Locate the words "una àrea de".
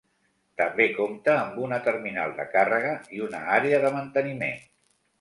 3.31-3.97